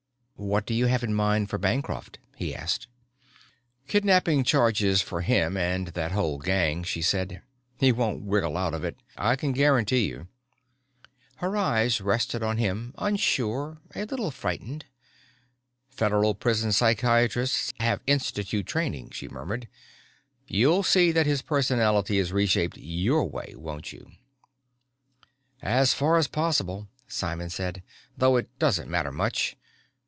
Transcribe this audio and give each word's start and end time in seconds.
"What 0.35 0.65
do 0.65 0.73
you 0.73 0.87
have 0.87 1.03
in 1.03 1.13
mind 1.13 1.51
for 1.51 1.59
Bancroft?" 1.59 2.17
he 2.35 2.55
asked. 2.55 2.87
"Kidnapping 3.87 4.43
charges 4.43 4.99
for 4.99 5.21
him 5.21 5.55
and 5.55 5.89
that 5.89 6.13
whole 6.13 6.39
gang," 6.39 6.81
she 6.81 7.03
said. 7.03 7.43
"He 7.79 7.91
won't 7.91 8.27
wriggle 8.27 8.57
out 8.57 8.73
of 8.73 8.83
it, 8.83 8.97
I 9.15 9.35
can 9.35 9.51
guarantee 9.51 10.07
you." 10.07 10.27
Her 11.35 11.55
eyes 11.55 12.01
rested 12.01 12.41
on 12.41 12.57
him, 12.57 12.95
unsure, 12.97 13.81
a 13.95 14.05
little 14.05 14.31
frightened. 14.31 14.85
"Federal 15.91 16.33
prison 16.33 16.71
psychiatrists 16.71 17.71
have 17.79 18.01
Institute 18.07 18.65
training," 18.65 19.11
she 19.11 19.29
murmured. 19.29 19.67
"You'll 20.47 20.81
see 20.83 21.11
that 21.11 21.27
his 21.27 21.43
personality 21.43 22.17
is 22.17 22.31
reshaped 22.33 22.77
your 22.79 23.29
way, 23.29 23.53
won't 23.55 23.93
you?" 23.93 24.09
"As 25.61 25.93
far 25.93 26.17
as 26.17 26.27
possible," 26.27 26.87
Simon 27.07 27.51
said. 27.51 27.83
"Though 28.17 28.37
it 28.37 28.49
doesn't 28.57 28.89
matter 28.89 29.11
much. 29.11 29.55